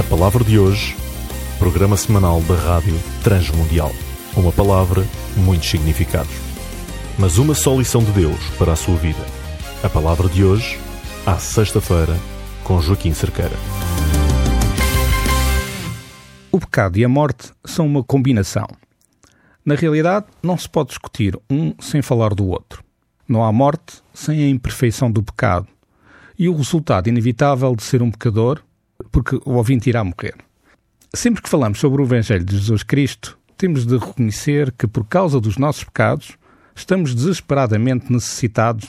A 0.00 0.02
palavra 0.02 0.42
de 0.42 0.58
hoje, 0.58 0.96
programa 1.58 1.94
semanal 1.94 2.40
da 2.44 2.54
Rádio 2.54 2.98
Transmundial. 3.22 3.92
Uma 4.34 4.50
palavra, 4.50 5.04
muitos 5.36 5.68
significados. 5.68 6.32
Mas 7.18 7.36
uma 7.36 7.54
só 7.54 7.76
lição 7.76 8.02
de 8.02 8.10
Deus 8.12 8.40
para 8.58 8.72
a 8.72 8.76
sua 8.76 8.96
vida. 8.96 9.22
A 9.82 9.90
palavra 9.90 10.26
de 10.26 10.42
hoje, 10.42 10.80
à 11.26 11.36
sexta-feira, 11.36 12.16
com 12.64 12.80
Joaquim 12.80 13.12
Cerqueira. 13.12 13.54
O 16.50 16.58
pecado 16.58 16.96
e 16.96 17.04
a 17.04 17.08
morte 17.08 17.52
são 17.62 17.86
uma 17.86 18.02
combinação. 18.02 18.68
Na 19.62 19.74
realidade, 19.74 20.28
não 20.42 20.56
se 20.56 20.66
pode 20.66 20.88
discutir 20.88 21.38
um 21.50 21.74
sem 21.78 22.00
falar 22.00 22.32
do 22.32 22.46
outro. 22.46 22.82
Não 23.28 23.44
há 23.44 23.52
morte 23.52 24.02
sem 24.14 24.44
a 24.44 24.48
imperfeição 24.48 25.12
do 25.12 25.22
pecado 25.22 25.68
e 26.38 26.48
o 26.48 26.56
resultado 26.56 27.08
inevitável 27.08 27.76
de 27.76 27.82
ser 27.82 28.00
um 28.00 28.10
pecador, 28.10 28.62
porque 29.10 29.36
o 29.44 29.52
ouvinte 29.54 29.88
irá 29.88 30.04
morrer. 30.04 30.34
Sempre 31.14 31.42
que 31.42 31.48
falamos 31.48 31.78
sobre 31.78 32.00
o 32.00 32.04
Evangelho 32.04 32.44
de 32.44 32.56
Jesus 32.56 32.82
Cristo, 32.82 33.38
temos 33.56 33.84
de 33.84 33.98
reconhecer 33.98 34.72
que, 34.72 34.86
por 34.86 35.04
causa 35.04 35.40
dos 35.40 35.58
nossos 35.58 35.84
pecados, 35.84 36.38
estamos 36.74 37.14
desesperadamente 37.14 38.12
necessitados 38.12 38.88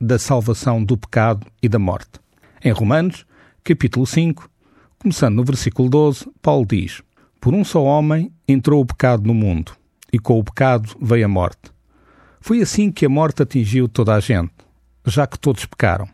da 0.00 0.18
salvação 0.18 0.84
do 0.84 0.96
pecado 0.96 1.46
e 1.62 1.68
da 1.68 1.78
morte. 1.78 2.20
Em 2.62 2.70
Romanos, 2.70 3.26
capítulo 3.62 4.06
5, 4.06 4.48
começando 4.98 5.36
no 5.36 5.44
versículo 5.44 5.88
12, 5.88 6.30
Paulo 6.40 6.66
diz: 6.66 7.02
Por 7.40 7.54
um 7.54 7.64
só 7.64 7.82
homem 7.82 8.30
entrou 8.46 8.82
o 8.82 8.86
pecado 8.86 9.26
no 9.26 9.34
mundo, 9.34 9.72
e 10.12 10.18
com 10.18 10.38
o 10.38 10.44
pecado 10.44 10.94
veio 11.00 11.24
a 11.24 11.28
morte. 11.28 11.72
Foi 12.40 12.60
assim 12.60 12.92
que 12.92 13.06
a 13.06 13.08
morte 13.08 13.42
atingiu 13.42 13.88
toda 13.88 14.14
a 14.14 14.20
gente, 14.20 14.52
já 15.06 15.26
que 15.26 15.38
todos 15.38 15.64
pecaram. 15.64 16.08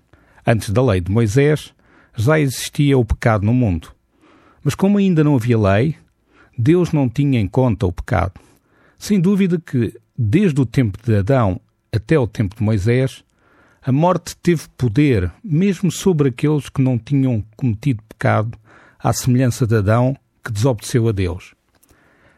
Antes 0.46 0.70
da 0.70 0.82
lei 0.82 1.00
de 1.00 1.10
Moisés, 1.10 1.74
já 2.20 2.38
existia 2.38 2.96
o 2.96 3.04
pecado 3.04 3.44
no 3.44 3.54
mundo. 3.54 3.88
Mas 4.62 4.74
como 4.74 4.98
ainda 4.98 5.24
não 5.24 5.36
havia 5.36 5.58
lei, 5.58 5.96
Deus 6.56 6.92
não 6.92 7.08
tinha 7.08 7.40
em 7.40 7.48
conta 7.48 7.86
o 7.86 7.92
pecado. 7.92 8.34
Sem 8.98 9.18
dúvida 9.18 9.58
que, 9.58 9.98
desde 10.16 10.60
o 10.60 10.66
tempo 10.66 10.98
de 11.02 11.16
Adão 11.16 11.60
até 11.92 12.18
o 12.18 12.26
tempo 12.26 12.54
de 12.54 12.62
Moisés, 12.62 13.24
a 13.82 13.90
morte 13.90 14.36
teve 14.36 14.68
poder 14.76 15.32
mesmo 15.42 15.90
sobre 15.90 16.28
aqueles 16.28 16.68
que 16.68 16.82
não 16.82 16.98
tinham 16.98 17.42
cometido 17.56 18.02
pecado, 18.08 18.58
à 18.98 19.12
semelhança 19.12 19.66
de 19.66 19.76
Adão, 19.76 20.14
que 20.44 20.52
desobedeceu 20.52 21.08
a 21.08 21.12
Deus. 21.12 21.54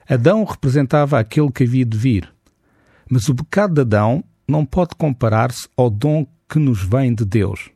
Adão 0.09 0.45
representava 0.45 1.19
aquele 1.19 1.51
que 1.51 1.65
havia 1.65 1.85
de 1.85 1.99
vir. 1.99 2.33
Mas 3.11 3.29
o 3.29 3.35
pecado 3.35 3.75
de 3.75 3.81
Adão 3.81 4.23
não 4.47 4.65
pode 4.65 4.95
comparar-se 4.95 5.69
ao 5.77 5.91
dom 5.91 6.25
que 6.49 6.61
nos 6.61 6.81
vem 6.83 7.13
de 7.13 7.25
Deus. 7.25 7.72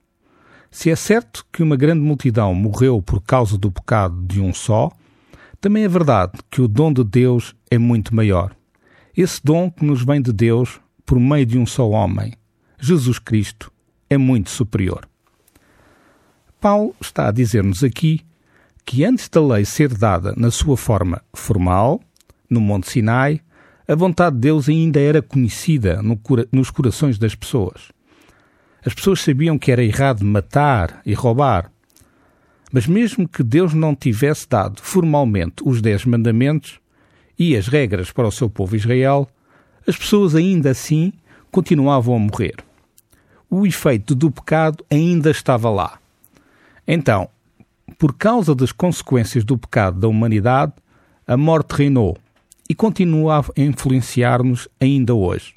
Se 0.76 0.90
é 0.90 0.94
certo 0.94 1.46
que 1.50 1.62
uma 1.62 1.74
grande 1.74 2.02
multidão 2.02 2.52
morreu 2.52 3.00
por 3.00 3.22
causa 3.22 3.56
do 3.56 3.72
pecado 3.72 4.14
de 4.26 4.42
um 4.42 4.52
só, 4.52 4.92
também 5.58 5.84
é 5.84 5.88
verdade 5.88 6.32
que 6.50 6.60
o 6.60 6.68
dom 6.68 6.92
de 6.92 7.02
Deus 7.02 7.56
é 7.70 7.78
muito 7.78 8.14
maior. 8.14 8.54
Esse 9.16 9.40
dom 9.42 9.70
que 9.70 9.82
nos 9.82 10.04
vem 10.04 10.20
de 10.20 10.34
Deus 10.34 10.78
por 11.06 11.18
meio 11.18 11.46
de 11.46 11.58
um 11.58 11.64
só 11.64 11.88
homem, 11.88 12.34
Jesus 12.78 13.18
Cristo, 13.18 13.72
é 14.10 14.18
muito 14.18 14.50
superior. 14.50 15.08
Paulo 16.60 16.94
está 17.00 17.28
a 17.28 17.32
dizer-nos 17.32 17.82
aqui 17.82 18.20
que 18.84 19.02
antes 19.02 19.30
da 19.30 19.40
lei 19.40 19.64
ser 19.64 19.94
dada 19.94 20.34
na 20.36 20.50
sua 20.50 20.76
forma 20.76 21.22
formal, 21.32 22.02
no 22.50 22.60
Monte 22.60 22.90
Sinai, 22.90 23.40
a 23.88 23.94
vontade 23.94 24.36
de 24.36 24.42
Deus 24.42 24.68
ainda 24.68 25.00
era 25.00 25.22
conhecida 25.22 26.02
nos 26.52 26.70
corações 26.70 27.18
das 27.18 27.34
pessoas. 27.34 27.95
As 28.86 28.94
pessoas 28.94 29.20
sabiam 29.20 29.58
que 29.58 29.72
era 29.72 29.82
errado 29.82 30.24
matar 30.24 31.02
e 31.04 31.12
roubar. 31.12 31.72
Mas 32.72 32.86
mesmo 32.86 33.26
que 33.26 33.42
Deus 33.42 33.74
não 33.74 33.96
tivesse 33.96 34.48
dado 34.48 34.80
formalmente 34.80 35.56
os 35.64 35.82
Dez 35.82 36.04
Mandamentos 36.04 36.78
e 37.36 37.56
as 37.56 37.66
regras 37.66 38.12
para 38.12 38.28
o 38.28 38.30
seu 38.30 38.48
povo 38.48 38.76
Israel, 38.76 39.28
as 39.88 39.96
pessoas 39.96 40.36
ainda 40.36 40.70
assim 40.70 41.12
continuavam 41.50 42.14
a 42.14 42.18
morrer. 42.20 42.54
O 43.50 43.66
efeito 43.66 44.14
do 44.14 44.30
pecado 44.30 44.84
ainda 44.88 45.32
estava 45.32 45.68
lá. 45.68 45.98
Então, 46.86 47.28
por 47.98 48.14
causa 48.14 48.54
das 48.54 48.70
consequências 48.70 49.42
do 49.42 49.58
pecado 49.58 49.98
da 49.98 50.06
humanidade, 50.06 50.72
a 51.26 51.36
morte 51.36 51.72
reinou 51.72 52.16
e 52.70 52.74
continua 52.74 53.40
a 53.40 53.44
influenciar-nos 53.60 54.68
ainda 54.80 55.12
hoje. 55.12 55.54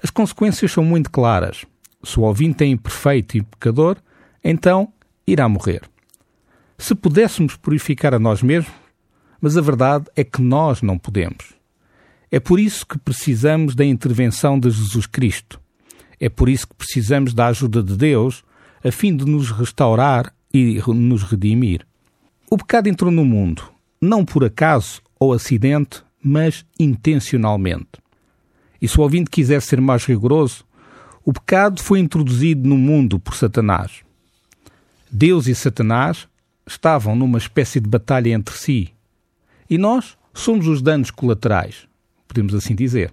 As 0.00 0.10
consequências 0.10 0.70
são 0.70 0.84
muito 0.84 1.10
claras. 1.10 1.64
Se 2.04 2.18
o 2.18 2.22
ouvinte 2.22 2.64
é 2.64 2.66
imperfeito 2.66 3.36
e 3.36 3.42
pecador, 3.42 3.96
então 4.42 4.92
irá 5.26 5.48
morrer. 5.48 5.82
Se 6.76 6.94
pudéssemos 6.94 7.56
purificar 7.56 8.14
a 8.14 8.18
nós 8.18 8.42
mesmos, 8.42 8.72
mas 9.40 9.56
a 9.56 9.60
verdade 9.60 10.06
é 10.16 10.24
que 10.24 10.42
nós 10.42 10.82
não 10.82 10.98
podemos. 10.98 11.54
É 12.30 12.40
por 12.40 12.58
isso 12.58 12.86
que 12.86 12.98
precisamos 12.98 13.74
da 13.74 13.84
intervenção 13.84 14.58
de 14.58 14.70
Jesus 14.70 15.06
Cristo. 15.06 15.60
É 16.18 16.28
por 16.28 16.48
isso 16.48 16.66
que 16.66 16.74
precisamos 16.74 17.32
da 17.32 17.46
ajuda 17.46 17.82
de 17.82 17.96
Deus, 17.96 18.42
a 18.82 18.90
fim 18.90 19.16
de 19.16 19.24
nos 19.24 19.50
restaurar 19.50 20.34
e 20.52 20.80
nos 20.88 21.22
redimir. 21.22 21.86
O 22.50 22.56
pecado 22.56 22.88
entrou 22.88 23.10
no 23.10 23.24
mundo, 23.24 23.62
não 24.00 24.24
por 24.24 24.44
acaso 24.44 25.00
ou 25.18 25.32
acidente, 25.32 26.02
mas 26.22 26.64
intencionalmente. 26.78 28.02
E 28.80 28.88
se 28.88 28.98
o 28.98 29.02
ouvinte 29.02 29.30
quiser 29.30 29.62
ser 29.62 29.80
mais 29.80 30.04
rigoroso, 30.04 30.64
o 31.24 31.32
pecado 31.32 31.82
foi 31.82 32.00
introduzido 32.00 32.68
no 32.68 32.76
mundo 32.76 33.18
por 33.18 33.34
Satanás. 33.34 34.02
Deus 35.10 35.46
e 35.46 35.54
Satanás 35.54 36.28
estavam 36.66 37.16
numa 37.16 37.38
espécie 37.38 37.80
de 37.80 37.88
batalha 37.88 38.30
entre 38.30 38.54
si. 38.56 38.92
E 39.68 39.78
nós 39.78 40.16
somos 40.34 40.66
os 40.66 40.82
danos 40.82 41.10
colaterais, 41.10 41.88
podemos 42.28 42.54
assim 42.54 42.74
dizer. 42.74 43.12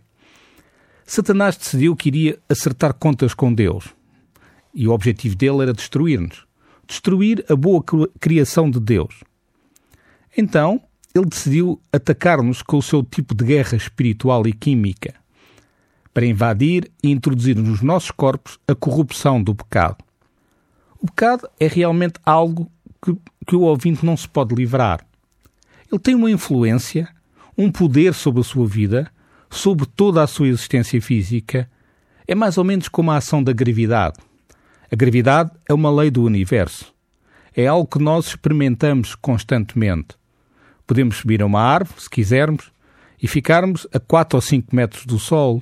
Satanás 1.06 1.56
decidiu 1.56 1.96
que 1.96 2.10
iria 2.10 2.40
acertar 2.50 2.94
contas 2.94 3.34
com 3.34 3.54
Deus. 3.54 3.90
E 4.74 4.88
o 4.88 4.92
objetivo 4.92 5.36
dele 5.36 5.62
era 5.62 5.74
destruir-nos. 5.74 6.46
Destruir 6.88 7.46
a 7.50 7.56
boa 7.56 7.84
criação 8.20 8.70
de 8.70 8.80
Deus. 8.80 9.24
Então, 10.38 10.82
ele 11.14 11.26
decidiu 11.26 11.82
atacar-nos 11.92 12.62
com 12.62 12.78
o 12.78 12.82
seu 12.82 13.04
tipo 13.04 13.36
de 13.36 13.44
guerra 13.44 13.76
espiritual 13.76 14.48
e 14.48 14.54
química, 14.54 15.21
para 16.14 16.26
invadir 16.26 16.92
e 17.02 17.10
introduzir 17.10 17.56
nos 17.56 17.82
nossos 17.82 18.12
corpos 18.12 18.60
a 18.68 18.76
corrupção 18.76 19.42
do 19.42 19.56
pecado. 19.56 20.04
O 21.00 21.06
pecado 21.08 21.50
é 21.60 21.68
realmente 21.68 22.20
algo 22.26 22.72
que, 23.02 23.16
que 23.48 23.56
o 23.56 23.62
ouvinte 23.62 24.06
não 24.06 24.16
se 24.16 24.28
pode 24.28 24.54
livrar. 24.54 25.06
Ele 25.92 26.00
tem 26.00 26.16
uma 26.16 26.30
influência, 26.30 27.10
um 27.58 27.72
poder 27.72 28.14
sobre 28.14 28.42
a 28.42 28.44
sua 28.44 28.68
vida, 28.68 29.12
sobre 29.50 29.86
toda 29.86 30.24
a 30.24 30.28
sua 30.28 30.48
existência 30.48 31.02
física. 31.02 31.70
É 32.28 32.36
mais 32.36 32.58
ou 32.58 32.64
menos 32.64 32.88
como 32.88 33.12
a 33.12 33.18
ação 33.18 33.44
da 33.44 33.52
gravidade. 33.52 34.18
A 34.92 34.96
gravidade 34.96 35.52
é 35.68 35.74
uma 35.74 35.92
lei 35.92 36.12
do 36.12 36.24
universo. 36.24 36.94
É 37.56 37.68
algo 37.68 37.88
que 37.88 38.00
nós 38.00 38.28
experimentamos 38.28 39.16
constantemente. 39.16 40.16
Podemos 40.86 41.18
subir 41.18 41.42
a 41.42 41.46
uma 41.46 41.62
árvore, 41.62 42.02
se 42.02 42.10
quisermos, 42.10 42.72
e 43.22 43.28
ficarmos 43.28 43.88
a 43.94 44.00
4 44.00 44.38
ou 44.38 44.42
5 44.42 44.76
metros 44.76 45.06
do 45.06 45.20
Sol. 45.20 45.62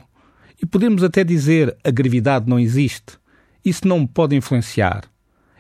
E 0.62 0.66
podemos 0.66 1.04
até 1.04 1.24
dizer 1.24 1.76
a 1.84 1.92
gravidade 1.92 2.50
não 2.50 2.60
existe. 2.60 3.18
Isso 3.64 3.88
não 3.88 4.02
me 4.02 4.08
pode 4.08 4.36
influenciar. 4.36 5.06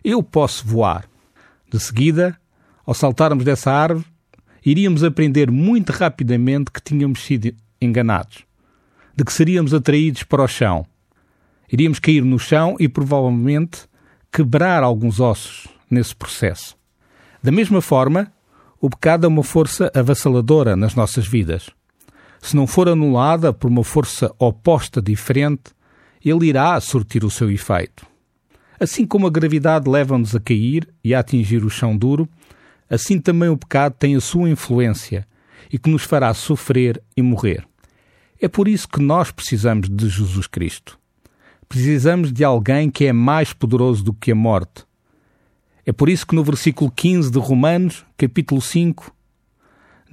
Eu 0.03 0.21
posso 0.23 0.65
voar. 0.65 1.05
De 1.71 1.79
seguida, 1.79 2.37
ao 2.85 2.93
saltarmos 2.93 3.45
dessa 3.45 3.71
árvore, 3.71 4.05
iríamos 4.65 5.03
aprender 5.03 5.51
muito 5.51 5.91
rapidamente 5.91 6.71
que 6.71 6.81
tínhamos 6.81 7.23
sido 7.23 7.53
enganados, 7.81 8.43
de 9.15 9.23
que 9.23 9.31
seríamos 9.31 9.73
atraídos 9.73 10.23
para 10.23 10.43
o 10.43 10.47
chão. 10.47 10.85
Iríamos 11.71 11.99
cair 11.99 12.23
no 12.23 12.39
chão 12.39 12.75
e 12.79 12.89
provavelmente 12.89 13.81
quebrar 14.31 14.83
alguns 14.83 15.19
ossos 15.19 15.67
nesse 15.89 16.15
processo. 16.15 16.75
Da 17.41 17.51
mesma 17.51 17.81
forma, 17.81 18.31
o 18.81 18.89
pecado 18.89 19.25
é 19.25 19.27
uma 19.27 19.43
força 19.43 19.91
avassaladora 19.93 20.75
nas 20.75 20.95
nossas 20.95 21.27
vidas. 21.27 21.69
Se 22.41 22.55
não 22.55 22.65
for 22.65 22.87
anulada 22.87 23.51
por 23.51 23.69
uma 23.69 23.83
força 23.83 24.33
oposta 24.37 25.01
diferente, 25.01 25.71
ele 26.23 26.47
irá 26.47 26.79
surtir 26.79 27.23
o 27.23 27.29
seu 27.29 27.51
efeito. 27.51 28.05
Assim 28.79 29.05
como 29.05 29.27
a 29.27 29.29
gravidade 29.29 29.89
leva-nos 29.89 30.35
a 30.35 30.39
cair 30.39 30.87
e 31.03 31.13
a 31.13 31.19
atingir 31.19 31.63
o 31.65 31.69
chão 31.69 31.97
duro, 31.97 32.27
assim 32.89 33.19
também 33.19 33.49
o 33.49 33.57
pecado 33.57 33.95
tem 33.99 34.15
a 34.15 34.21
sua 34.21 34.49
influência 34.49 35.27
e 35.71 35.77
que 35.77 35.89
nos 35.89 36.03
fará 36.03 36.33
sofrer 36.33 37.01
e 37.15 37.21
morrer. 37.21 37.67
É 38.41 38.47
por 38.47 38.67
isso 38.67 38.87
que 38.87 39.01
nós 39.01 39.31
precisamos 39.31 39.89
de 39.89 40.07
Jesus 40.07 40.47
Cristo. 40.47 40.97
Precisamos 41.67 42.31
de 42.31 42.43
alguém 42.43 42.89
que 42.89 43.05
é 43.05 43.13
mais 43.13 43.53
poderoso 43.53 44.03
do 44.03 44.13
que 44.13 44.31
a 44.31 44.35
morte, 44.35 44.85
é 45.89 45.91
por 45.91 46.07
isso 46.07 46.27
que 46.27 46.35
no 46.35 46.43
versículo 46.43 46.91
15 46.91 47.31
de 47.31 47.39
Romanos, 47.39 48.05
capítulo 48.15 48.61
5, 48.61 49.11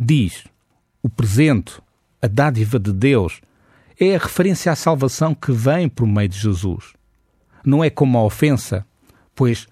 diz: 0.01 0.45
O 1.03 1.09
presente, 1.11 1.75
a 2.21 2.27
dádiva 2.27 2.79
de 2.79 2.93
Deus, 2.93 3.41
é 3.99 4.15
a 4.15 4.19
referência 4.19 4.71
à 4.71 4.77
salvação 4.77 5.35
que 5.35 5.53
vem 5.53 5.89
por 5.89 6.07
meio 6.07 6.29
de 6.29 6.39
Jesus. 6.39 6.93
Não 7.65 7.83
é 7.83 7.91
como 7.91 8.19
a 8.19 8.25
ofensa, 8.25 8.87
pois 9.35 9.67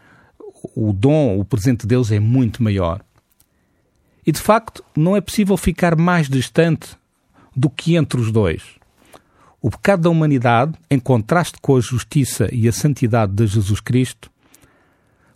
o 0.75 0.93
dom, 0.93 1.38
o 1.38 1.44
presente 1.44 1.82
de 1.82 1.88
Deus 1.88 2.11
é 2.11 2.19
muito 2.19 2.62
maior. 2.62 3.00
E 4.26 4.32
de 4.32 4.41
facto, 4.41 4.82
não 4.96 5.17
é 5.17 5.20
possível 5.20 5.56
ficar 5.56 5.94
mais 5.96 6.29
distante 6.29 6.96
do 7.55 7.69
que 7.69 7.96
entre 7.96 8.19
os 8.19 8.32
dois. 8.32 8.62
O 9.61 9.70
pecado 9.70 10.02
da 10.02 10.11
humanidade, 10.11 10.75
em 10.91 10.99
contraste 10.99 11.58
com 11.61 11.76
a 11.76 11.81
justiça 11.81 12.49
e 12.52 12.69
a 12.69 12.73
santidade 12.73 13.32
de 13.32 13.46
Jesus 13.46 13.81
Cristo, 13.81 14.31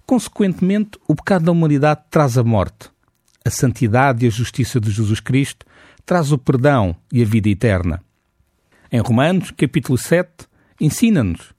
consequentemente, 0.07 0.99
o 1.07 1.15
pecado 1.15 1.45
da 1.45 1.53
humanidade 1.53 2.01
traz 2.11 2.39
a 2.39 2.45
morte. 2.45 2.91
A 3.45 3.51
santidade 3.51 4.25
e 4.25 4.29
a 4.29 4.31
justiça 4.31 4.81
de 4.81 4.91
Jesus 4.91 5.21
Cristo 5.21 5.65
traz 6.09 6.33
o 6.33 6.39
perdão 6.39 6.97
e 7.13 7.21
a 7.21 7.25
vida 7.27 7.51
eterna. 7.51 8.03
Em 8.91 8.99
Romanos, 8.99 9.51
capítulo 9.51 9.99
7, 9.99 10.49
ensina-nos 10.81 11.53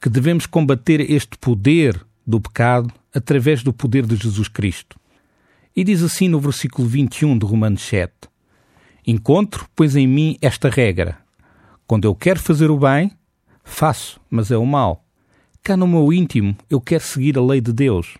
que 0.00 0.08
devemos 0.08 0.46
combater 0.46 1.10
este 1.10 1.36
poder 1.36 2.02
do 2.26 2.40
pecado 2.40 2.90
através 3.14 3.62
do 3.62 3.70
poder 3.70 4.06
de 4.06 4.16
Jesus 4.16 4.48
Cristo. 4.48 4.98
E 5.76 5.84
diz 5.84 6.02
assim 6.02 6.26
no 6.26 6.40
versículo 6.40 6.88
21 6.88 7.36
de 7.36 7.44
Romanos 7.44 7.82
7: 7.82 8.10
Encontro, 9.06 9.68
pois, 9.76 9.94
em 9.94 10.06
mim 10.06 10.38
esta 10.40 10.70
regra: 10.70 11.18
quando 11.86 12.06
eu 12.06 12.14
quero 12.14 12.40
fazer 12.40 12.70
o 12.70 12.78
bem, 12.78 13.12
faço, 13.62 14.18
mas 14.30 14.50
é 14.50 14.56
o 14.56 14.64
mal. 14.64 15.04
Cá 15.62 15.76
no 15.76 15.86
meu 15.86 16.10
íntimo 16.10 16.56
eu 16.70 16.80
quero 16.80 17.04
seguir 17.04 17.36
a 17.36 17.42
lei 17.42 17.60
de 17.60 17.74
Deus, 17.74 18.16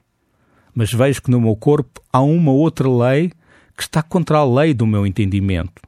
mas 0.74 0.92
vejo 0.92 1.22
que 1.22 1.30
no 1.30 1.40
meu 1.40 1.56
corpo 1.56 2.02
há 2.12 2.20
uma 2.20 2.52
outra 2.52 2.86
lei 2.90 3.32
que 3.76 3.82
está 3.82 4.02
contra 4.02 4.38
a 4.38 4.44
lei 4.44 4.74
do 4.74 4.86
meu 4.86 5.06
entendimento. 5.06 5.82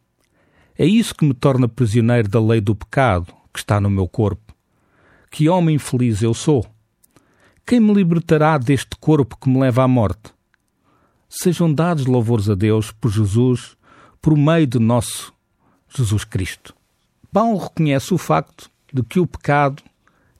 É 0.76 0.84
isso 0.84 1.14
que 1.14 1.24
me 1.24 1.34
torna 1.34 1.68
prisioneiro 1.68 2.28
da 2.28 2.40
lei 2.40 2.60
do 2.60 2.74
pecado 2.74 3.32
que 3.52 3.60
está 3.60 3.80
no 3.80 3.88
meu 3.88 4.08
corpo. 4.08 4.52
Que 5.30 5.48
homem 5.48 5.76
infeliz 5.76 6.22
eu 6.22 6.34
sou! 6.34 6.66
Quem 7.66 7.80
me 7.80 7.94
libertará 7.94 8.58
deste 8.58 8.96
corpo 9.00 9.36
que 9.36 9.48
me 9.48 9.58
leva 9.58 9.84
à 9.84 9.88
morte? 9.88 10.34
Sejam 11.28 11.72
dados 11.72 12.06
louvores 12.06 12.50
a 12.50 12.54
Deus 12.54 12.92
por 12.92 13.10
Jesus, 13.10 13.76
por 14.20 14.36
meio 14.36 14.66
de 14.66 14.78
nosso 14.78 15.32
Jesus 15.88 16.24
Cristo. 16.24 16.74
Paulo 17.32 17.58
reconhece 17.58 18.12
o 18.12 18.18
facto 18.18 18.70
de 18.92 19.02
que 19.02 19.18
o 19.18 19.26
pecado 19.26 19.82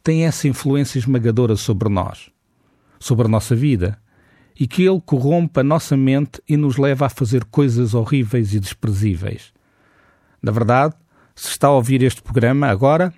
tem 0.03 0.27
essa 0.27 0.47
influência 0.47 0.99
esmagadora 0.99 1.57
sobre 1.57 1.89
nós, 1.89 2.31
sobre 3.01 3.27
a 3.27 3.31
nossa 3.31 3.57
vida, 3.57 3.99
e 4.59 4.67
que 4.67 4.83
ele 4.83 5.01
corrompe 5.01 5.61
a 5.61 5.65
nossa 5.65 5.97
mente 5.97 6.41
e 6.49 6.57
nos 6.57 6.77
leva 6.77 7.07
a 7.07 7.11
fazer 7.11 7.45
coisas 7.45 7.95
horríveis 7.95 8.55
e 8.55 8.61
desprezíveis. 8.61 9.53
Na 10.43 10.53
verdade, 10.53 10.95
se 11.35 11.49
está 11.49 11.69
a 11.69 11.73
ouvir 11.73 12.03
este 12.03 12.23
programa 12.23 12.69
agora 12.69 13.13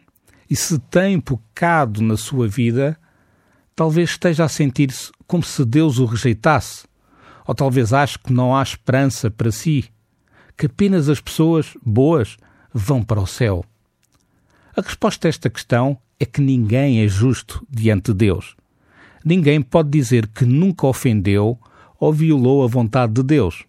e 0.48 0.56
se 0.56 0.78
tem 0.78 1.20
pecado 1.20 2.00
na 2.00 2.16
sua 2.16 2.48
vida, 2.48 2.98
talvez 3.74 4.10
esteja 4.10 4.44
a 4.44 4.48
sentir-se 4.48 5.12
como 5.26 5.42
se 5.42 5.64
Deus 5.64 5.98
o 5.98 6.06
rejeitasse, 6.06 6.86
ou 7.46 7.54
talvez 7.54 7.92
ache 7.92 8.18
que 8.18 8.32
não 8.32 8.56
há 8.56 8.62
esperança 8.62 9.30
para 9.30 9.52
si, 9.52 9.84
que 10.56 10.66
apenas 10.66 11.08
as 11.08 11.20
pessoas 11.20 11.76
boas 11.84 12.36
vão 12.72 13.02
para 13.02 13.20
o 13.20 13.26
céu. 13.26 13.64
A 14.74 14.80
resposta 14.80 15.28
a 15.28 15.30
esta 15.30 15.50
questão 15.50 15.98
é 16.18 16.24
que 16.24 16.40
ninguém 16.40 17.02
é 17.02 17.08
justo 17.08 17.66
diante 17.68 18.12
de 18.12 18.18
Deus. 18.18 18.56
Ninguém 19.26 19.60
pode 19.60 19.90
dizer 19.90 20.28
que 20.28 20.46
nunca 20.46 20.86
ofendeu 20.86 21.58
ou 22.00 22.12
violou 22.12 22.64
a 22.64 22.66
vontade 22.66 23.12
de 23.12 23.22
Deus 23.22 23.66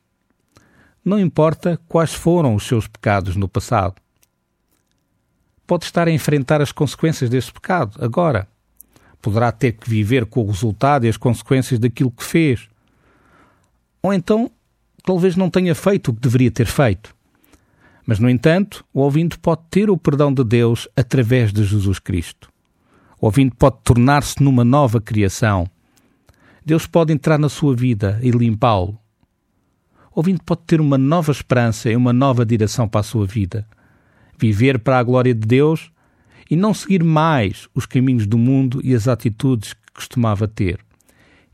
não 1.08 1.18
importa 1.18 1.80
quais 1.88 2.14
foram 2.14 2.54
os 2.54 2.68
seus 2.68 2.86
pecados 2.86 3.38
no 3.38 3.48
passado. 3.48 3.96
Pode 5.66 5.86
estar 5.86 6.06
a 6.08 6.12
enfrentar 6.12 6.62
as 6.62 6.72
consequências 6.74 7.30
deste 7.30 7.54
pecado 7.54 7.98
agora. 8.04 8.46
Poderá 9.22 9.52
ter 9.52 9.72
que 9.72 9.90
viver 9.90 10.26
com 10.26 10.42
o 10.42 10.48
resultado 10.48 11.06
e 11.06 11.10
as 11.10 11.16
consequências 11.16 11.80
daquilo 11.80 12.12
que 12.12 12.24
fez. 12.24 12.68
Ou 14.04 14.14
então, 14.14 14.52
talvez 15.04 15.38
não 15.38 15.50
tenha 15.50 15.74
feito 15.74 16.12
o 16.12 16.14
que 16.14 16.20
deveria 16.20 16.52
ter 16.52 16.68
feito. 16.68 17.16
Mas, 18.06 18.20
no 18.20 18.30
entanto, 18.30 18.86
o 18.94 19.00
ouvinte 19.00 19.38
pode 19.40 19.62
ter 19.70 19.90
o 19.90 19.98
perdão 19.98 20.34
de 20.34 20.44
Deus 20.44 20.90
através 20.96 21.54
de 21.54 21.64
Jesus 21.64 22.00
Cristo. 22.00 22.50
O 23.20 23.28
ouvinte 23.28 23.56
pode 23.58 23.78
tornar-se 23.84 24.42
numa 24.42 24.64
nova 24.64 25.02
criação. 25.02 25.70
Deus 26.66 26.86
pode 26.86 27.14
entrar 27.14 27.38
na 27.38 27.50
sua 27.50 27.76
vida 27.76 28.20
e 28.22 28.32
limpá-lo 28.32 29.00
ouvinte 30.18 30.42
pode 30.44 30.62
ter 30.66 30.82
uma 30.82 30.98
nova 30.98 31.32
esperança 31.32 31.92
e 31.92 31.96
uma 31.96 32.12
nova 32.12 32.44
direção 32.44 32.90
para 32.90 33.02
a 33.02 33.04
sua 33.04 33.28
vida. 33.28 33.68
Viver 34.36 34.80
para 34.80 34.98
a 34.98 35.04
glória 35.04 35.32
de 35.32 35.48
Deus 35.48 35.92
e 36.50 36.56
não 36.56 36.74
seguir 36.74 37.04
mais 37.04 37.70
os 37.76 37.86
caminhos 37.86 38.26
do 38.26 38.36
mundo 38.36 38.82
e 38.84 38.96
as 38.96 39.08
atitudes 39.08 39.74
que 39.74 39.94
costumava 39.94 40.48
ter. 40.48 40.80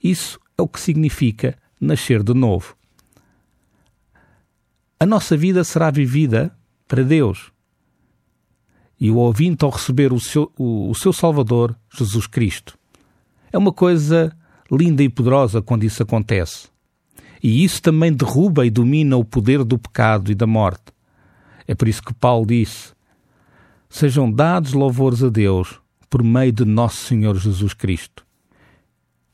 Isso 0.02 0.40
é 0.58 0.62
o 0.62 0.68
que 0.68 0.80
significa 0.80 1.58
nascer 1.80 2.24
de 2.24 2.34
novo. 2.34 2.74
A 4.98 5.06
nossa 5.06 5.36
vida 5.36 5.62
será 5.66 5.92
vivida 5.92 6.56
para 6.88 7.04
Deus. 7.04 7.52
E 9.04 9.12
o 9.12 9.18
ouvinte, 9.18 9.66
ao 9.66 9.70
receber 9.70 10.14
o 10.14 10.20
seu, 10.22 10.50
o, 10.58 10.90
o 10.90 10.96
seu 10.96 11.12
Salvador, 11.12 11.76
Jesus 11.94 12.26
Cristo. 12.26 12.80
É 13.52 13.58
uma 13.58 13.74
coisa 13.74 14.34
linda 14.72 15.04
e 15.04 15.10
poderosa 15.10 15.62
quando 15.62 15.84
isso 15.84 16.02
acontece. 16.02 16.70
E 17.44 17.66
isso 17.66 17.82
também 17.82 18.14
derruba 18.14 18.66
e 18.66 18.70
domina 18.70 19.18
o 19.18 19.26
poder 19.26 19.62
do 19.66 19.78
pecado 19.78 20.32
e 20.32 20.36
da 20.36 20.48
morte. 20.48 20.86
É 21.68 21.76
por 21.76 21.90
isso 21.90 22.02
que 22.02 22.14
Paulo 22.14 22.46
disse: 22.46 22.94
Sejam 23.90 24.32
dados 24.32 24.72
louvores 24.72 25.22
a 25.22 25.28
Deus 25.28 25.82
por 26.10 26.24
meio 26.24 26.54
de 26.54 26.64
nosso 26.64 27.06
Senhor 27.06 27.36
Jesus 27.36 27.74
Cristo. 27.74 28.26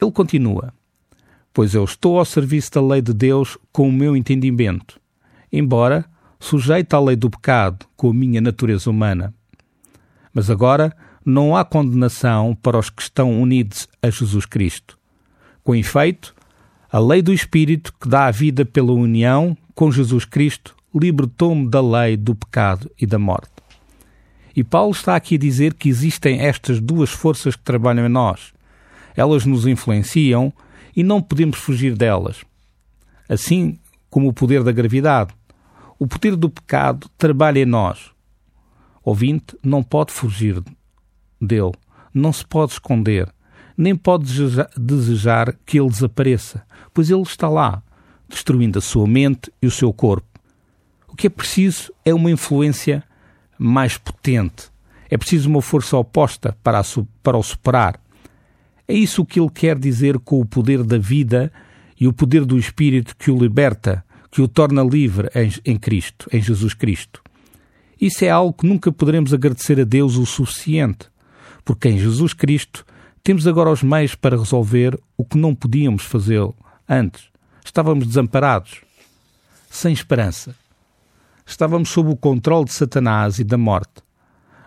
Ele 0.02 0.12
continua: 0.12 0.74
Pois 1.54 1.76
eu 1.76 1.84
estou 1.84 2.18
ao 2.18 2.26
serviço 2.26 2.72
da 2.72 2.82
lei 2.82 3.04
de 3.04 3.14
Deus 3.14 3.56
com 3.72 3.88
o 3.88 3.94
meu 3.94 4.18
entendimento, 4.18 5.00
embora 5.54 6.06
sujeito 6.40 6.96
à 6.96 7.00
lei 7.00 7.16
do 7.16 7.30
pecado 7.30 7.86
com 7.96 8.10
a 8.10 8.14
minha 8.16 8.42
natureza 8.42 8.90
humana. 8.90 9.32
Mas 10.34 10.50
agora 10.50 10.96
não 11.26 11.56
há 11.56 11.64
condenação 11.66 12.56
para 12.62 12.78
os 12.78 12.90
que 12.90 13.02
estão 13.02 13.42
unidos 13.42 13.88
a 14.02 14.10
Jesus 14.10 14.46
Cristo. 14.46 14.98
Com 15.64 15.76
efeito, 15.76 16.34
a 16.92 17.00
lei 17.00 17.22
do 17.22 17.34
Espírito 17.34 17.94
que 18.00 18.08
dá 18.08 18.26
a 18.26 18.32
vida 18.32 18.66
pela 18.66 18.92
união 18.92 19.56
com 19.76 19.92
Jesus 19.92 20.26
Cristo 20.26 20.76
libertou-me 20.94 21.70
da 21.70 21.82
lei 21.82 22.18
do 22.18 22.34
pecado 22.34 22.90
e 23.00 23.06
da 23.06 23.20
morte. 23.20 23.52
E 24.56 24.64
Paulo 24.64 24.92
está 24.92 25.16
aqui 25.16 25.36
a 25.36 25.40
dizer 25.40 25.76
que 25.76 25.88
existem 25.88 26.42
estas 26.42 26.80
duas 26.80 27.12
forças 27.12 27.56
que 27.56 27.64
trabalham 27.64 28.06
em 28.06 28.10
nós. 28.10 28.52
Elas 29.16 29.46
nos 29.46 29.68
influenciam 29.68 30.52
e 30.96 31.04
não 31.04 31.22
podemos 31.22 31.58
fugir 31.58 31.96
delas. 31.96 32.44
Assim 33.28 33.78
como 34.10 34.28
o 34.28 34.34
poder 34.34 34.64
da 34.64 34.72
gravidade. 34.72 35.34
O 35.98 36.08
poder 36.08 36.36
do 36.36 36.50
pecado 36.50 37.10
trabalha 37.18 37.60
em 37.60 37.66
nós. 37.66 38.12
Ouvinte 39.04 39.58
não 39.64 39.82
pode 39.82 40.12
fugir 40.12 40.62
dele, 41.42 41.72
não 42.14 42.34
se 42.34 42.46
pode 42.46 42.74
esconder 42.74 43.34
nem 43.80 43.96
pode 43.96 44.26
desejar 44.78 45.56
que 45.66 45.80
ele 45.80 45.88
desapareça, 45.88 46.66
pois 46.94 47.10
ele 47.10 47.22
está 47.22 47.48
lá, 47.48 47.82
destruindo 48.28 48.78
a 48.78 48.82
sua 48.82 49.08
mente 49.08 49.50
e 49.62 49.68
o 49.68 49.72
seu 49.72 49.94
corpo. 49.94 50.28
O 51.08 51.16
que 51.16 51.28
é 51.28 51.30
preciso 51.30 51.90
é 52.04 52.14
uma 52.14 52.30
influência 52.30 53.02
mais 53.58 53.98
potente. 53.98 54.70
É 55.10 55.18
preciso 55.18 55.50
uma 55.50 55.62
força 55.62 55.96
oposta 55.96 56.58
para, 56.62 56.82
para 57.24 57.38
o 57.38 57.42
superar. 57.42 57.98
É 58.86 58.94
isso 58.94 59.26
que 59.26 59.40
ele 59.40 59.50
quer 59.50 59.80
dizer 59.80 60.20
com 60.20 60.42
o 60.42 60.46
poder 60.46 60.84
da 60.84 60.98
vida 60.98 61.50
e 61.98 62.06
o 62.06 62.12
poder 62.12 62.44
do 62.44 62.58
Espírito 62.60 63.16
que 63.16 63.32
o 63.32 63.40
liberta, 63.40 64.04
que 64.30 64.42
o 64.42 64.48
torna 64.50 64.84
livre 64.84 65.30
em, 65.34 65.54
em 65.64 65.78
Cristo, 65.78 66.28
em 66.34 66.42
Jesus 66.42 66.74
Cristo. 66.74 67.22
Isso 68.00 68.24
é 68.24 68.30
algo 68.30 68.54
que 68.54 68.66
nunca 68.66 68.92
poderemos 68.92 69.34
agradecer 69.34 69.80
a 69.80 69.84
Deus 69.84 70.16
o 70.16 70.26
suficiente, 70.26 71.10
porque 71.66 71.90
em 71.90 71.98
Jesus 71.98 72.34
Cristo 72.34 72.86
temos 73.22 73.46
agora 73.46 73.70
os 73.70 73.84
meios 73.84 74.16
para 74.16 74.38
resolver 74.38 74.98
o 75.18 75.26
que 75.26 75.38
não 75.38 75.54
podíamos 75.54 76.04
fazer 76.04 76.42
antes. 76.88 77.26
Estávamos 77.64 78.08
desamparados, 78.08 78.82
sem 79.70 79.92
esperança. 79.92 80.56
Estávamos 81.46 81.90
sob 81.90 82.10
o 82.10 82.16
controle 82.16 82.66
de 82.66 82.74
Satanás 82.74 83.38
e 83.38 83.44
da 83.44 83.58
morte. 83.58 84.02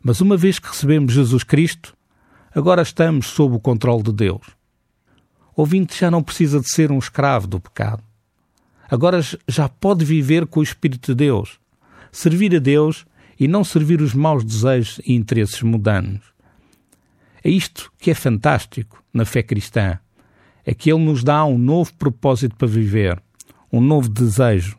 Mas 0.02 0.20
uma 0.20 0.36
vez 0.36 0.58
que 0.58 0.68
recebemos 0.68 1.14
Jesus 1.14 1.42
Cristo, 1.42 1.96
agora 2.54 2.82
estamos 2.82 3.28
sob 3.28 3.56
o 3.56 3.60
controle 3.60 4.02
de 4.02 4.12
Deus. 4.12 4.46
O 5.56 5.62
ouvinte 5.62 5.98
já 5.98 6.10
não 6.10 6.22
precisa 6.22 6.60
de 6.60 6.70
ser 6.70 6.92
um 6.92 6.98
escravo 6.98 7.46
do 7.46 7.60
pecado. 7.60 8.02
Agora 8.90 9.20
já 9.48 9.68
pode 9.68 10.04
viver 10.04 10.46
com 10.46 10.60
o 10.60 10.62
Espírito 10.62 11.12
de 11.12 11.14
Deus, 11.14 11.58
servir 12.10 12.54
a 12.54 12.58
Deus 12.58 13.06
e 13.42 13.48
não 13.48 13.64
servir 13.64 14.00
os 14.00 14.14
maus 14.14 14.44
desejos 14.44 15.00
e 15.04 15.14
interesses 15.14 15.60
mundanos. 15.62 16.20
É 17.42 17.50
isto 17.50 17.92
que 17.98 18.08
é 18.08 18.14
fantástico 18.14 19.02
na 19.12 19.24
fé 19.24 19.42
cristã. 19.42 19.98
É 20.64 20.72
que 20.72 20.92
ele 20.92 21.04
nos 21.04 21.24
dá 21.24 21.44
um 21.44 21.58
novo 21.58 21.92
propósito 21.94 22.54
para 22.54 22.68
viver, 22.68 23.20
um 23.72 23.80
novo 23.80 24.08
desejo 24.08 24.78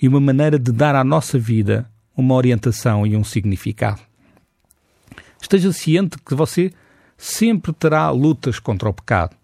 e 0.00 0.08
uma 0.08 0.18
maneira 0.18 0.58
de 0.58 0.72
dar 0.72 0.96
à 0.96 1.04
nossa 1.04 1.38
vida 1.38 1.88
uma 2.16 2.34
orientação 2.34 3.06
e 3.06 3.16
um 3.16 3.22
significado. 3.22 4.00
Esteja 5.40 5.72
ciente 5.72 6.16
que 6.18 6.34
você 6.34 6.72
sempre 7.16 7.72
terá 7.72 8.10
lutas 8.10 8.58
contra 8.58 8.88
o 8.88 8.92
pecado. 8.92 9.36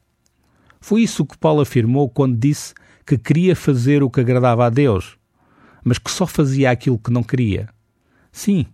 Foi 0.81 1.03
isso 1.03 1.25
que 1.25 1.39
Paulo 1.39 1.61
afirmou 1.61 2.11
quando 2.11 2.37
disse 2.37 2.75
que 3.07 3.17
queria 3.17 3.55
fazer 3.55 4.03
o 4.03 4.11
que 4.11 4.19
agradava 4.19 4.67
a 4.67 4.69
Deus, 4.69 5.17
mas 5.85 5.97
que 5.97 6.11
só 6.11 6.27
fazia 6.27 6.73
aquilo 6.73 6.99
que 6.99 7.13
não 7.13 7.23
queria. 7.23 7.69
Sim, 8.33 8.67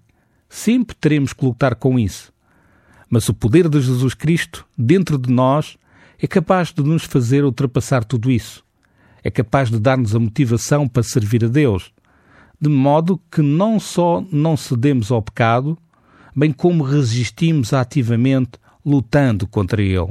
sempre 0.48 0.94
teremos 0.96 1.32
que 1.32 1.44
lutar 1.44 1.74
com 1.74 1.98
isso. 1.98 2.32
Mas 3.08 3.28
o 3.28 3.34
poder 3.34 3.68
de 3.68 3.80
Jesus 3.80 4.14
Cristo 4.14 4.66
dentro 4.76 5.18
de 5.18 5.30
nós 5.32 5.76
é 6.18 6.26
capaz 6.26 6.72
de 6.72 6.82
nos 6.82 7.04
fazer 7.04 7.44
ultrapassar 7.44 8.04
tudo 8.04 8.30
isso. 8.30 8.64
É 9.22 9.30
capaz 9.30 9.70
de 9.70 9.78
dar-nos 9.78 10.14
a 10.14 10.18
motivação 10.18 10.88
para 10.88 11.02
servir 11.02 11.44
a 11.44 11.48
Deus, 11.48 11.92
de 12.60 12.68
modo 12.68 13.20
que 13.30 13.42
não 13.42 13.78
só 13.80 14.24
não 14.30 14.56
cedemos 14.56 15.10
ao 15.10 15.22
pecado, 15.22 15.78
bem 16.34 16.52
como 16.52 16.84
resistimos 16.84 17.72
ativamente 17.72 18.52
lutando 18.84 19.46
contra 19.46 19.82
ele. 19.82 20.10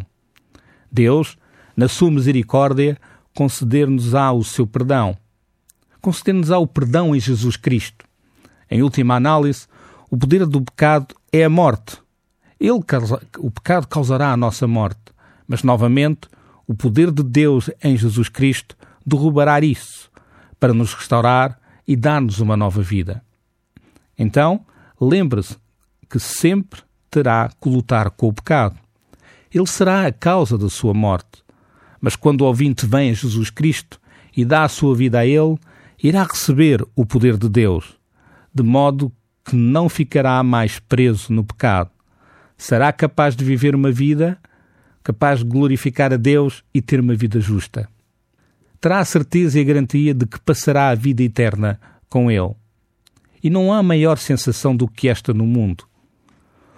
Deus, 0.91 1.38
na 1.75 1.88
sua 1.88 2.12
misericórdia, 2.12 2.97
conceder-nos-á 3.35 4.31
o 4.31 4.43
seu 4.43 4.65
perdão. 4.65 5.17
Conceder-nos-á 6.01 6.57
o 6.57 6.67
perdão 6.67 7.15
em 7.15 7.19
Jesus 7.19 7.57
Cristo. 7.57 8.05
Em 8.73 8.81
última 8.81 9.13
análise, 9.15 9.67
o 10.09 10.17
poder 10.17 10.47
do 10.47 10.59
pecado 10.59 11.13
é 11.31 11.43
a 11.43 11.49
morte. 11.49 11.95
Ele, 12.59 12.79
o 13.37 13.51
pecado 13.51 13.87
causará 13.87 14.33
a 14.33 14.37
nossa 14.37 14.65
morte, 14.65 15.13
mas 15.47 15.61
novamente 15.61 16.27
o 16.67 16.73
poder 16.73 17.11
de 17.11 17.21
Deus 17.21 17.69
em 17.83 17.95
Jesus 17.95 18.29
Cristo 18.29 18.75
derrubará 19.05 19.59
isso 19.61 20.09
para 20.59 20.73
nos 20.73 20.95
restaurar 20.95 21.59
e 21.87 21.95
dar-nos 21.95 22.39
uma 22.39 22.57
nova 22.57 22.81
vida. 22.81 23.23
Então, 24.17 24.65
lembre-se 24.99 25.55
que 26.09 26.17
sempre 26.19 26.81
terá 27.11 27.51
que 27.61 27.69
lutar 27.69 28.09
com 28.09 28.29
o 28.29 28.33
pecado. 28.33 28.75
Ele 29.53 29.67
será 29.67 30.07
a 30.07 30.11
causa 30.11 30.57
da 30.57 30.67
sua 30.67 30.95
morte. 30.95 31.43
Mas 32.01 32.15
quando 32.15 32.41
o 32.41 32.45
ouvinte 32.45 32.87
vem 32.87 33.11
a 33.11 33.13
Jesus 33.13 33.51
Cristo 33.51 34.01
e 34.35 34.43
dá 34.43 34.63
a 34.63 34.67
sua 34.67 34.95
vida 34.95 35.19
a 35.19 35.27
Ele, 35.27 35.59
irá 36.01 36.23
receber 36.23 36.83
o 36.95 37.05
poder 37.05 37.37
de 37.37 37.47
Deus, 37.47 38.01
de 38.53 38.63
modo 38.63 39.12
que 39.43 39.55
não 39.55 39.89
ficará 39.89 40.41
mais 40.43 40.79
preso 40.79 41.33
no 41.33 41.43
pecado. 41.43 41.89
Será 42.57 42.91
capaz 42.93 43.36
de 43.36 43.43
viver 43.43 43.75
uma 43.75 43.91
vida 43.91 44.38
capaz 45.03 45.39
de 45.39 45.45
glorificar 45.45 46.13
a 46.13 46.17
Deus 46.17 46.63
e 46.74 46.81
ter 46.81 47.00
uma 47.00 47.13
vida 47.13 47.39
justa. 47.39 47.89
Terá 48.79 49.00
a 49.00 49.05
certeza 49.05 49.60
e 49.60 49.62
a 49.62 49.65
garantia 49.65 50.13
de 50.13 50.25
que 50.25 50.39
passará 50.39 50.89
a 50.89 50.95
vida 50.95 51.22
eterna 51.22 51.79
com 52.10 52.31
Ele. 52.31 52.55
E 53.43 53.50
não 53.50 53.74
há 53.74 53.83
maior 53.83 54.17
sensação 54.17 54.75
do 54.75 54.88
que 54.88 55.10
esta 55.10 55.33
no 55.33 55.45
mundo. 55.45 55.86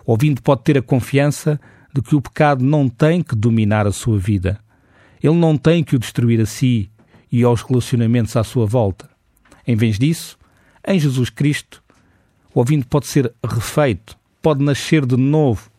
O 0.06 0.12
ouvinte 0.12 0.42
pode 0.42 0.64
ter 0.64 0.78
a 0.78 0.82
confiança 0.82 1.60
de 1.94 2.02
que 2.02 2.16
o 2.16 2.22
pecado 2.22 2.64
não 2.64 2.90
tem 2.90 3.22
que 3.22 3.36
dominar 3.36 3.86
a 3.86 3.92
sua 3.92 4.18
vida. 4.18 4.60
Ele 5.22 5.36
não 5.36 5.58
tem 5.58 5.84
que 5.84 5.96
o 5.96 6.00
destruir 6.00 6.42
a 6.42 6.46
si 6.46 6.90
e 7.32 7.44
aos 7.44 7.62
relacionamentos 7.62 8.36
à 8.36 8.44
sua 8.44 8.66
volta. 8.66 9.10
Em 9.68 9.76
vez 9.76 9.98
disso, 9.98 10.38
em 10.88 11.00
Jesus 11.00 11.30
Cristo, 11.30 11.84
o 12.54 12.60
ouvinte 12.60 12.86
pode 12.86 13.08
ser 13.08 13.34
refeito, 13.44 14.18
pode 14.42 14.64
nascer 14.64 15.06
de 15.06 15.18
novo, 15.18 15.70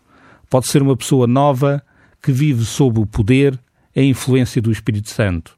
pode 0.51 0.67
ser 0.69 0.83
uma 0.83 0.97
pessoa 0.97 1.27
nova 1.27 1.83
que 2.23 2.33
vive 2.33 2.65
sob 2.65 3.01
o 3.01 3.07
poder 3.07 3.59
e 3.95 4.01
a 4.01 4.05
influência 4.05 4.61
do 4.61 4.73
Espírito 4.73 5.11
Santo, 5.11 5.57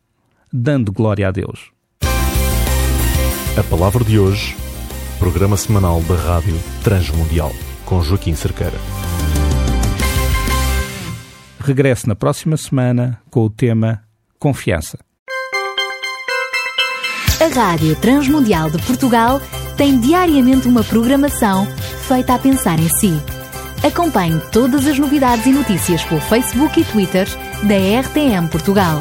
dando 0.53 0.93
glória 0.93 1.27
a 1.27 1.31
Deus. 1.31 1.71
A 3.59 3.63
palavra 3.65 4.05
de 4.05 4.19
hoje, 4.19 4.57
programa 5.19 5.57
semanal 5.57 6.01
da 6.03 6.15
Rádio 6.15 6.55
Transmundial 6.85 7.53
com 7.89 8.03
Joaquim 8.03 8.35
Cerqueira. 8.35 8.77
Regresso 11.59 12.07
na 12.07 12.15
próxima 12.15 12.57
semana 12.59 13.19
com 13.31 13.41
o 13.41 13.51
tema 13.51 14.03
Confiança. 14.39 15.08
A 17.41 17.47
Rádio 17.47 17.95
Transmundial 17.95 18.69
de 18.69 18.83
Portugal 18.83 19.41
tem 19.77 20.01
diariamente 20.01 20.67
uma 20.67 20.83
programação 20.83 21.67
feita 22.09 22.35
a 22.35 22.39
pensar 22.39 22.81
em 22.81 22.89
si. 22.89 23.17
Acompanhe 23.87 24.41
todas 24.51 24.89
as 24.89 24.99
novidades 24.99 25.47
e 25.47 25.53
notícias 25.53 26.03
pelo 26.05 26.21
Facebook 26.21 26.81
e 26.81 26.85
Twitter 26.85 27.29
da 27.63 28.01
RTM 28.01 28.49
Portugal. 28.49 28.99